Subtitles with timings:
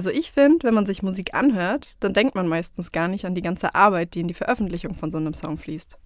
[0.00, 3.34] Also ich finde, wenn man sich Musik anhört, dann denkt man meistens gar nicht an
[3.34, 5.98] die ganze Arbeit, die in die Veröffentlichung von so einem Song fließt.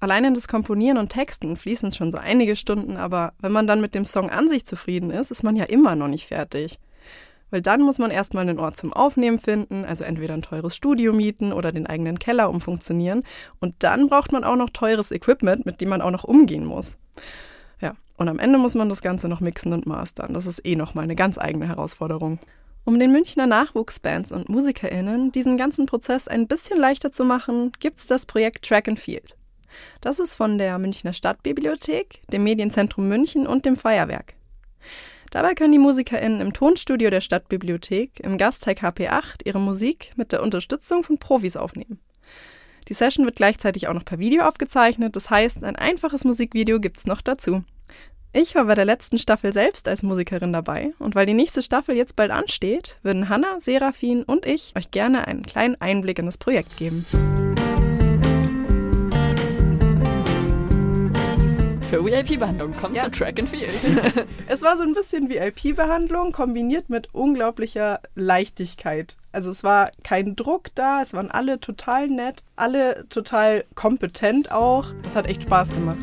[0.00, 3.80] Allein in das Komponieren und Texten fließen schon so einige Stunden, aber wenn man dann
[3.80, 6.80] mit dem Song an sich zufrieden ist, ist man ja immer noch nicht fertig.
[7.50, 11.12] Weil dann muss man erstmal einen Ort zum Aufnehmen finden, also entweder ein teures Studio
[11.12, 13.22] mieten oder den eigenen Keller umfunktionieren.
[13.60, 16.96] Und dann braucht man auch noch teures Equipment, mit dem man auch noch umgehen muss.
[17.80, 20.34] Ja, und am Ende muss man das Ganze noch mixen und mastern.
[20.34, 22.40] Das ist eh nochmal eine ganz eigene Herausforderung.
[22.84, 28.08] Um den Münchner Nachwuchsbands und MusikerInnen diesen ganzen Prozess ein bisschen leichter zu machen, gibt's
[28.08, 29.36] das Projekt Track and Field.
[30.00, 34.34] Das ist von der Münchner Stadtbibliothek, dem Medienzentrum München und dem Feuerwerk.
[35.30, 40.42] Dabei können die MusikerInnen im Tonstudio der Stadtbibliothek im Gasteig HP8 ihre Musik mit der
[40.42, 42.00] Unterstützung von Profis aufnehmen.
[42.88, 47.06] Die Session wird gleichzeitig auch noch per Video aufgezeichnet, das heißt, ein einfaches Musikvideo gibt's
[47.06, 47.62] noch dazu.
[48.34, 51.94] Ich war bei der letzten Staffel selbst als Musikerin dabei und weil die nächste Staffel
[51.94, 56.38] jetzt bald ansteht, würden Hanna, Serafin und ich euch gerne einen kleinen Einblick in das
[56.38, 57.04] Projekt geben.
[61.90, 63.04] Für VIP-Behandlung kommt ja.
[63.04, 63.68] zu Track and Field.
[64.46, 69.14] es war so ein bisschen VIP-Behandlung kombiniert mit unglaublicher Leichtigkeit.
[69.32, 74.86] Also es war kein Druck da, es waren alle total nett, alle total kompetent auch.
[75.04, 75.98] Es hat echt Spaß gemacht.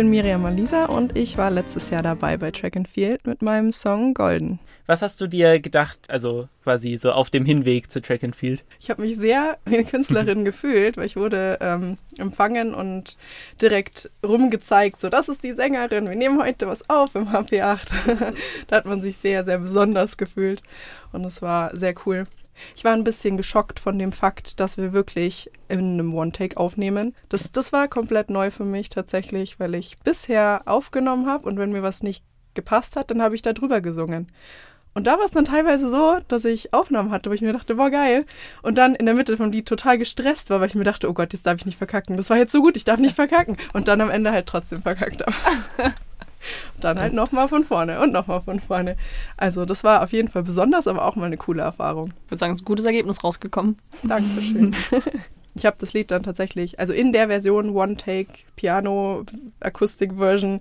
[0.00, 3.70] Bin Miriam Alisa und ich war letztes Jahr dabei bei Track and Field mit meinem
[3.70, 4.58] Song Golden.
[4.86, 8.64] Was hast du dir gedacht, also quasi so auf dem Hinweg zu Track and Field?
[8.80, 13.18] Ich habe mich sehr wie eine Künstlerin gefühlt, weil ich wurde ähm, empfangen und
[13.60, 18.32] direkt rumgezeigt, so das ist die Sängerin, wir nehmen heute was auf im HP8.
[18.68, 20.62] da hat man sich sehr, sehr besonders gefühlt
[21.12, 22.24] und es war sehr cool.
[22.76, 27.14] Ich war ein bisschen geschockt von dem Fakt, dass wir wirklich in einem One-Take aufnehmen.
[27.28, 31.72] Das, das war komplett neu für mich tatsächlich, weil ich bisher aufgenommen habe und wenn
[31.72, 34.30] mir was nicht gepasst hat, dann habe ich da drüber gesungen.
[34.92, 37.76] Und da war es dann teilweise so, dass ich Aufnahmen hatte, wo ich mir dachte,
[37.76, 38.26] boah, geil.
[38.62, 41.12] Und dann in der Mitte vom Lied total gestresst war, weil ich mir dachte, oh
[41.12, 42.16] Gott, jetzt darf ich nicht verkacken.
[42.16, 43.56] Das war jetzt so gut, ich darf nicht verkacken.
[43.72, 45.94] Und dann am Ende halt trotzdem verkackt habe.
[46.80, 48.96] dann halt nochmal von vorne und nochmal von vorne.
[49.36, 52.12] Also das war auf jeden Fall besonders, aber auch mal eine coole Erfahrung.
[52.24, 53.78] Ich würde sagen, es ist ein gutes Ergebnis rausgekommen.
[54.02, 54.74] Dankeschön.
[55.54, 59.24] ich habe das Lied dann tatsächlich, also in der Version One Take Piano
[59.60, 60.60] Akustik Version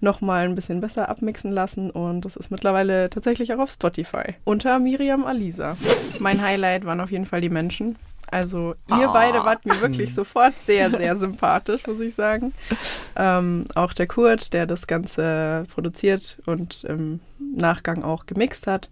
[0.00, 4.78] nochmal ein bisschen besser abmixen lassen und das ist mittlerweile tatsächlich auch auf Spotify unter
[4.78, 5.76] Miriam Alisa.
[6.18, 7.96] Mein Highlight waren auf jeden Fall die Menschen.
[8.30, 9.12] Also ihr oh.
[9.12, 12.52] beide wart mir wirklich sofort sehr, sehr sympathisch, muss ich sagen.
[13.16, 18.88] Ähm, auch der Kurt, der das Ganze produziert und im Nachgang auch gemixt hat.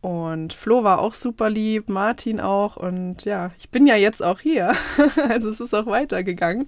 [0.00, 2.76] Und Flo war auch super lieb, Martin auch.
[2.76, 4.74] Und ja, ich bin ja jetzt auch hier.
[5.28, 6.66] also es ist auch weitergegangen,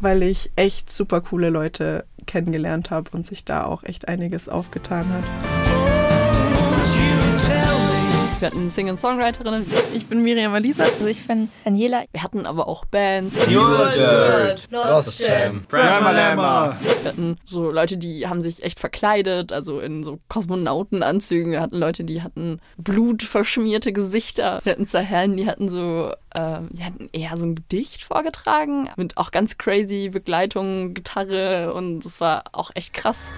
[0.00, 5.06] weil ich echt super coole Leute kennengelernt habe und sich da auch echt einiges aufgetan
[5.12, 5.24] hat.
[6.88, 7.75] Oh,
[8.40, 9.66] wir hatten Singer-Songwriterinnen.
[9.94, 10.84] Ich bin Miriam Alisa.
[10.84, 12.04] Also ich bin Daniela.
[12.12, 13.36] Wir hatten aber auch Bands.
[13.46, 19.80] Pure Dirt, Lost Jam, Brammer Wir hatten so Leute, die haben sich echt verkleidet, also
[19.80, 21.52] in so Kosmonautenanzügen.
[21.52, 24.60] Wir hatten Leute, die hatten blutverschmierte Gesichter.
[24.64, 28.90] Wir hatten zwei Herren, die hatten so, äh, die hatten eher so ein Gedicht vorgetragen
[28.96, 33.30] mit auch ganz crazy Begleitung, Gitarre und es war auch echt krass.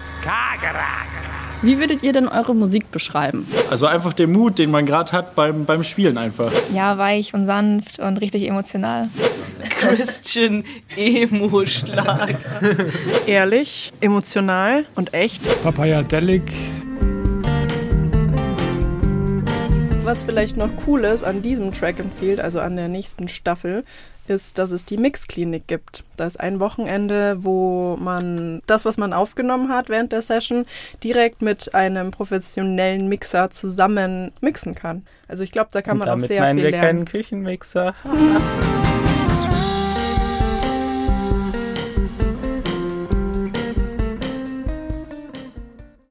[1.60, 3.44] Wie würdet ihr denn eure Musik beschreiben?
[3.68, 6.52] Also einfach der Mut, den man gerade hat beim, beim Spielen einfach.
[6.72, 9.08] Ja, weich und sanft und richtig emotional.
[9.68, 10.62] Christian
[10.96, 12.36] Emo-Schlag.
[13.26, 15.42] Ehrlich, emotional und echt.
[15.64, 16.44] Papaya Delic.
[20.04, 23.84] Was vielleicht noch cool ist an diesem Track and Field, also an der nächsten Staffel,
[24.28, 26.04] ist, dass es die Mixklinik gibt.
[26.16, 30.66] Da ist ein Wochenende, wo man das, was man aufgenommen hat während der Session,
[31.02, 35.06] direkt mit einem professionellen Mixer zusammen mixen kann.
[35.26, 36.56] Also ich glaube, da kann Und man auch sehr viel lernen.
[36.56, 37.94] Damit meinen wir keinen Küchenmixer.